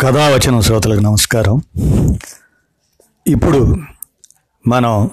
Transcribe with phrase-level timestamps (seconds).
[0.00, 1.62] కథావచనం శ్రోతలకు నమస్కారం.
[3.26, 3.76] ఇప్పుడు
[4.68, 5.10] మనం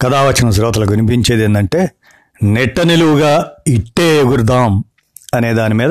[0.00, 1.90] కథావచన శ్రోతలకు వినిపించేది ఏంటంటే
[2.42, 4.84] నెట్ట నిలువుగా ఇట్టే ఎగురుదాం
[5.34, 5.90] అనే దాని మీద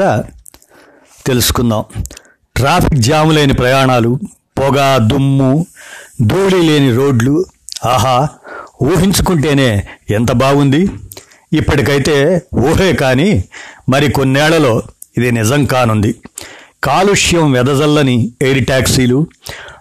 [1.25, 1.85] తెలుసుకుందాం.
[2.55, 4.19] ట్రాఫిక్ జామ్ లేని ప్రయాణాలు
[4.59, 5.65] పొగ దుమ్ము
[6.21, 7.45] ధూళి లేని రోడ్లు
[7.85, 8.27] ఆహా
[8.83, 10.89] ఊహించుకుంటేనే ఎంత బాగుంది.
[11.53, 13.43] ఇప్పటికైతే ఊహే కానీ
[13.89, 14.83] మరి కొన్నేళ్ళలో
[15.17, 16.15] ఇది నిజం కానుంది.
[16.83, 19.27] కాలుష్యం వెదజల్లని ఎయిర్ ట్యాక్సీలు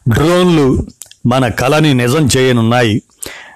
[0.09, 0.87] డ్రోన్లు
[1.27, 3.03] మన కళని నిజం చేయనున్నాయి.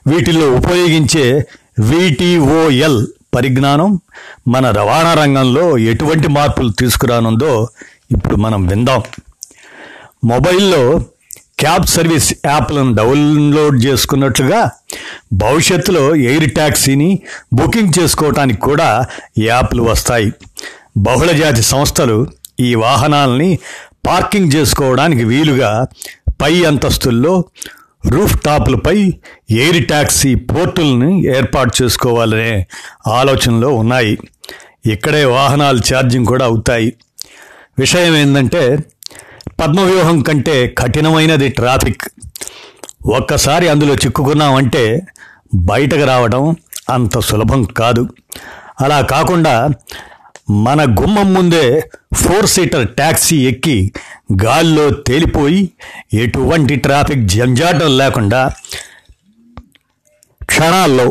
[0.06, 1.46] వీటిల్లో ఉపయోగించే
[1.78, 4.00] విటిఓఎల్ పరిజ్ఞానం
[4.48, 7.68] మన రవాణా రంగంలో ఎటువంటి మార్పులు తీసుకురానుందో
[8.10, 9.02] ఇప్పుడు మనం విందాం.
[10.24, 11.00] మొబైల్లో
[11.58, 14.70] క్యాబ్ సర్వీస్ యాప్లను డౌన్లోడ్ చేసుకున్నట్లుగా
[15.32, 17.22] భవిష్యత్తులో ఎయిర్ ట్యాక్సీని
[17.52, 19.06] బుకింగ్ చేసుకోవటానికి కూడా
[19.38, 20.32] యాప్లు వస్తాయి.
[20.96, 22.26] బహుళజాతి సంస్థలు
[22.60, 23.58] ఈ వాహనాలని
[24.06, 25.86] పార్కింగ్ చేసుకోవడానికి వీలుగా
[26.42, 27.44] పై అంతస్తుల్లో
[28.06, 29.12] రూఫ్ టాప్లపై
[29.50, 32.66] ఎయిర్ ట్యాక్సీ పోర్టుల్ని ఏర్పాటు చేసుకోవాలనే
[33.06, 34.18] ఆలోచనలో ఉన్నాయి.
[34.86, 36.92] ఇక్కడే వాహనాలు ఛార్జింగ్ కూడా అవుతాయి.
[37.78, 38.78] విషయం ఏంటంటే
[39.60, 42.08] పద్మవ్యూహం కంటే కఠినమైనది ట్రాఫిక్.
[43.06, 45.02] ఒక్కసారి అందులో చిక్కుకున్నామంటే
[45.54, 46.56] బయటకు రావడం
[46.90, 48.08] అంత సులభం కాదు.
[48.80, 49.70] అలా కాకుండా
[50.48, 51.66] మన గుమ్మం ముందే
[52.14, 53.92] ఫోర్ సీటర్ ట్యాక్సీ ఎక్కి
[54.44, 55.72] గాల్లో తేలిపోయి
[56.14, 58.42] ఎటువంటి ట్రాఫిక్ జంజాటం లేకుండా
[60.46, 61.06] క్షణాల్లో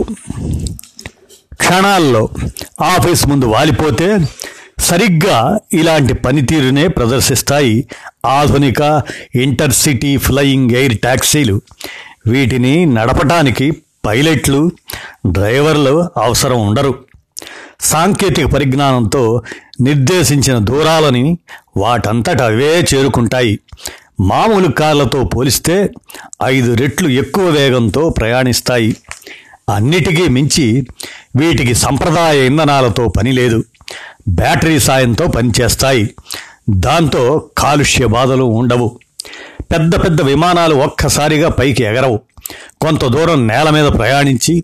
[1.53, 2.30] క్షణాల్లో
[2.81, 4.08] ఆఫీస్ ముందు వాలిపోతే
[4.80, 7.75] సరిగ్గా ఇలాంటి పనితీరునే ప్రదర్శిస్తాయి
[8.25, 8.81] ఆధునిక
[9.36, 11.62] ఇంటర్సిటీ ఫ్లయింగ్ ఎయిర్ ట్యాక్సీలు
[12.28, 13.68] వీటిని నడపటానికి
[14.06, 14.72] పైలట్లు
[15.28, 16.94] డ్రైవర్లు అవసరం ఉండరు.
[17.84, 19.42] సాంకేతిక పరిజ్ఞానంతో
[19.81, 21.38] నిర్దేశించిన దూరాలని
[21.78, 23.59] వాటంతట అవే చేరుకుంటాయి.
[24.22, 25.90] మామూలు కార్లతో పోలిస్తే
[26.44, 28.95] ఐదు రెట్లు ఎక్కువ వేగంతో ప్రయాణిస్తాయి.
[29.69, 30.88] అన్నిటికీ మించి
[31.35, 33.63] వీటికి సంప్రదాయ ఇంధనాలతో పని లేదు.
[34.30, 36.09] బ్యాటరీ సాయంతో పనిచేస్తాయి
[36.69, 39.00] దాంతో కాలుష్య బాధలు ఉండవు.
[39.62, 42.19] పెద్ద పెద్ద విమానాలు ఒక్కసారిగా పైకి ఎగరవు.
[42.83, 44.63] కొంత దూరం నేల మీద ప్రయాణించి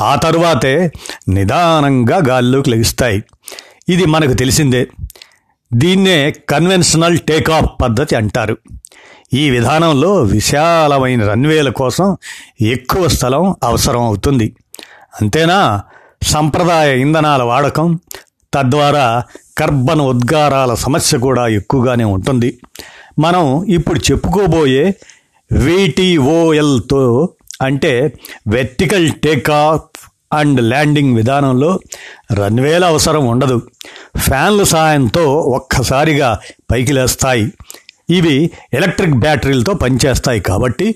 [0.00, 0.92] ఆ తరువాతే
[1.28, 3.24] నిదానంగా గాల్లోకి లభిస్తాయి
[3.88, 4.88] ఇది మనకు తెలిసిందే.
[5.72, 8.58] దీన్నే కన్వెన్షనల్ టేకాఫ్ పద్ధతి అంటారు.
[9.34, 12.16] ఈ విధానంలో విశాలమైన రన్వేల కోసం
[12.60, 14.56] ఎక్కువ స్థలం అవసరం అవుతుంది.
[15.20, 15.82] అంతేనా?
[16.22, 18.00] సంప్రదాయ ఇంధనాల వాడకం
[18.54, 19.22] తద్వారా
[19.58, 22.58] కర్బన ఉద్గారాల సమస్య కూడా ఎక్కువగానే ఉంటుంది.
[23.18, 24.94] మనం ఇప్పుడు చెప్పుకోబోయే
[25.52, 27.28] విటిఓఎల్తో
[27.60, 28.12] అంటే
[28.48, 31.80] వెర్టికల్ టేకాఫ్ అండ్ ల్యాండింగ్ విధానంలో
[32.32, 33.62] రన్వేల అవసరం ఉండదు.
[34.16, 36.38] ఫ్యాన్ల సాయంతో ఒక్కసారిగా
[36.70, 37.52] పైకి లేస్తాయి.
[38.10, 40.94] ఇవి ఎలక్ట్రిక్ బ్యాటరీలతో పనిచేస్తాయి కాబట్టి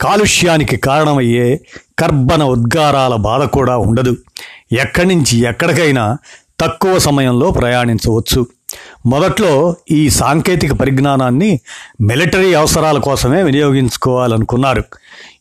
[0.00, 1.60] కాలుష్యానికి కారణమయ్యే
[1.98, 4.16] కర్బన ఉద్గారాల బాధ కూడా ఉండదు.
[4.72, 6.16] ఎక్కడి నుంచి ఎక్కడికైనా
[6.60, 8.46] తక్కువ సమయంలో ప్రయాణించవచ్చు.
[9.06, 11.60] మొదట్లో ఈ సాంకేతిక పరిజ్ఞానాన్ని
[12.00, 14.84] మిలిటరీ అవసరాల కోసమే వినియోగించుకోవాలనుకున్నారు.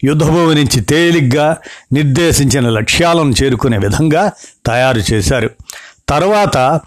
[0.03, 1.57] యుద్ధభూమి నుంచి తేలిగ్గా
[1.93, 4.31] నిర్దేశించిన లక్ష్యాలను చేరుకునే విధంగా
[4.65, 5.49] తయారు చేశారు.
[6.09, 6.79] తర్వాత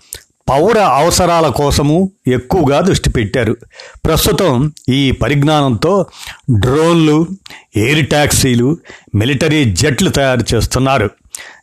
[0.48, 3.56] పౌర అవసరాల కోసము ఎక్కువగా దృష్టి పెట్టారు.
[4.04, 6.06] ప్రస్తుతం ఈ పరిజ్ఞానంతో
[6.60, 7.26] డ్రోన్లు
[7.76, 8.76] ఎయిర్ ట్యాక్సీలు
[9.14, 11.10] మిలిటరీ జెట్లు తయారు చేస్తున్నారు.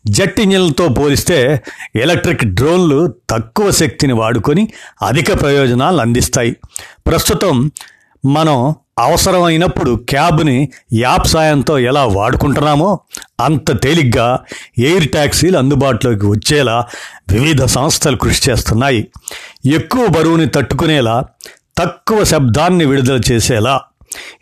[0.07, 1.63] జెట్ ఇంజిన్లతో పోలిస్తే
[1.95, 4.63] ఎలక్ట్రిక్ డ్రోన్లు తక్కువ శక్తిని వాడుకొని
[5.01, 6.55] అధిక ప్రయోజనాలు అందిస్తాయి.
[7.07, 7.71] ప్రస్తుతం
[8.25, 12.99] మనం అవసరమైనప్పుడు క్యాబ్ని యాప్ సాయంతో ఎలా వాడుకుంటున్నామో
[13.39, 14.39] అంత తేలిగ్గా
[14.79, 16.85] ఎయిర్ ట్యాక్సీలు అందుబాటులోకి వచ్చేలా
[17.29, 19.07] వివిధ సంస్థలు కృషి చేస్తున్నాయి.
[19.65, 21.25] ఎక్కువ బరువుని తట్టుకునేలా
[21.77, 23.81] తక్కువ శబ్దాన్ని విడుదల చేసేలా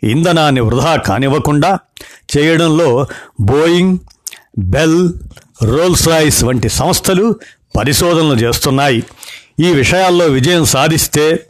[0.02, 1.78] ఇంధనాన్ని వృధా కానివ్వకుండా
[2.36, 3.06] చేయడంలో
[3.40, 3.98] బోయింగ్
[4.58, 5.12] బెల్
[5.62, 7.36] రోల్స్ రాయిస్ వంటి సంస్థలు
[7.78, 9.04] పరిశోధనలు చేస్తున్నాయి.
[9.60, 11.46] ఈ విషయాల్లో విజయం సాధిస్తే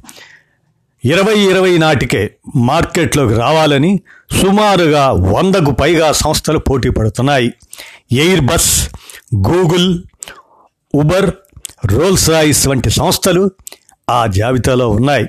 [1.05, 4.01] ఇరవై ఇరవై నాటికే మార్కెట్లోకి రావాలని
[4.43, 7.53] సుమారుగా వందకు పైగా సంస్థలు పోటీ పడుతున్నాయి.
[8.41, 8.89] Airbus
[9.35, 10.03] Google
[10.95, 11.31] Uber
[11.87, 13.51] Rolls Royce వంటి సంస్థలు
[14.11, 15.27] ఆ జాబితాలో ఉన్నాయి.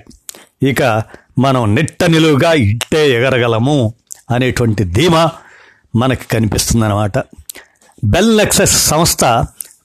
[0.69, 1.04] ఇక
[1.40, 3.94] మనం నిట్ట నిలువుగా ఇట్టే ఎగరగలము
[4.31, 5.31] అనేటువంటి ధీమా
[5.96, 7.18] మనకి కనిపిస్తుందన్నమాట.
[8.04, 9.26] బెల్ నెక్సెస్ సంస్థ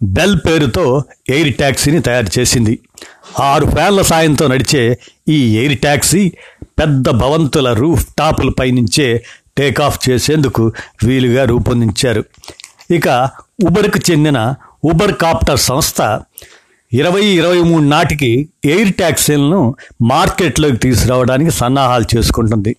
[0.02, 2.78] బెల్ పేరుతో ఎయిర్ ట్యాక్సీని తయారు చేసింది.
[3.40, 4.98] ఆరు ఫ్యాన్ల సాయంతో నడిచే
[5.28, 6.32] ఈ ఎయిర్ ట్యాక్సీ
[6.78, 9.24] పెద్ద భవంతుల రూఫ్ టాపులపై నుంచే
[9.58, 10.72] టేకాఫ్ చేసేందుకు
[11.04, 12.24] వీలుగా రూపొందించారు.
[12.90, 13.30] ఇక
[13.66, 14.54] ఉబర్కు చెందిన
[14.84, 16.00] ఉబర్ కాప్టర్ సంస్థ
[16.92, 22.76] ఇరవై ఇరవై మూడు నాటికి ఎయిర్ ట్యాక్సీలను మార్కెట్లోకి తీసుకురావడానికి సన్నాహాలు చేసుకుంటుంది.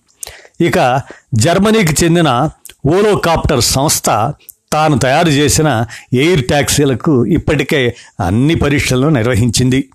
[0.60, 1.02] ఇక
[1.34, 2.50] జర్మనీకి చెందిన
[2.86, 4.10] ఓలోకాప్టర్ సంస్థ
[4.72, 9.88] తాను తయారు చేసిన ఎయిర్ ట్యాక్సీలకు ఇప్పటికే అన్ని పరీక్షలను నిర్వహించింది.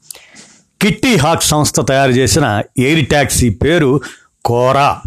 [0.82, 4.02] కిట్టి హాక్ సంస్థ తయారు చేసిన ఎయిర్ ట్యాక్సీ పేరు
[4.46, 5.02] కోరా.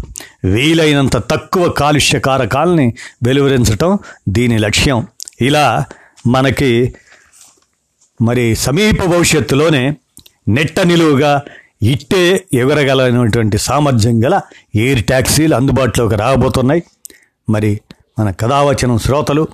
[0.45, 2.93] వీలైనంత తక్కువ కాలుష్య కారకాలని
[3.23, 3.99] వెలువరించటం
[4.29, 5.07] దీని లక్ష్యం.
[5.41, 5.85] ఇలా
[6.27, 6.95] మనకి
[8.21, 9.95] మరి సమీప భవిష్యత్తులోనే
[10.47, 11.41] నెట్ట నిలువుగా
[11.81, 14.41] ఇట్టే ఎగరగలనటువంటి సామర్థ్యం గల
[14.75, 16.83] ఎయిర్ ట్యాక్సీలు అందుబాటులోకి రాబోతున్నాయి.
[17.49, 17.79] మరి
[18.19, 19.47] మన కథావచనం శ్రోతలు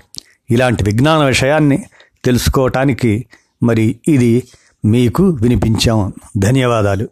[0.51, 1.85] ఇలాంటి విజ్ఞాన విషయాన్ని
[2.25, 3.25] తెలుసుకోవటానికి
[3.63, 4.43] మరి ఇది
[4.85, 6.13] మీకు వినిపించాం.
[6.37, 7.07] ధన్యవాదాలు.